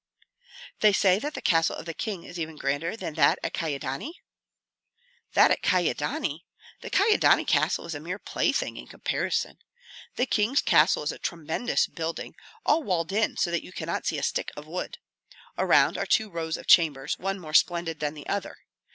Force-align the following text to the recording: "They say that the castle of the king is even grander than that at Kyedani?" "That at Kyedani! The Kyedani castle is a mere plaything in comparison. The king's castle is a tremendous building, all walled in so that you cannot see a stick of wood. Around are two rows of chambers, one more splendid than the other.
"They 0.79 0.93
say 0.93 1.19
that 1.19 1.35
the 1.35 1.43
castle 1.43 1.75
of 1.75 1.85
the 1.85 1.93
king 1.93 2.23
is 2.23 2.39
even 2.39 2.55
grander 2.55 2.97
than 2.97 3.13
that 3.13 3.37
at 3.43 3.53
Kyedani?" 3.53 4.13
"That 5.33 5.51
at 5.51 5.61
Kyedani! 5.61 6.39
The 6.81 6.89
Kyedani 6.89 7.45
castle 7.45 7.85
is 7.85 7.93
a 7.93 7.99
mere 7.99 8.17
plaything 8.17 8.77
in 8.77 8.87
comparison. 8.87 9.59
The 10.15 10.25
king's 10.25 10.63
castle 10.63 11.03
is 11.03 11.11
a 11.11 11.19
tremendous 11.19 11.85
building, 11.85 12.33
all 12.65 12.81
walled 12.81 13.11
in 13.11 13.37
so 13.37 13.51
that 13.51 13.63
you 13.63 13.71
cannot 13.71 14.07
see 14.07 14.17
a 14.17 14.23
stick 14.23 14.49
of 14.57 14.65
wood. 14.65 14.97
Around 15.55 15.99
are 15.99 16.07
two 16.07 16.31
rows 16.31 16.57
of 16.57 16.65
chambers, 16.65 17.19
one 17.19 17.39
more 17.39 17.53
splendid 17.53 17.99
than 17.99 18.15
the 18.15 18.25
other. 18.25 18.57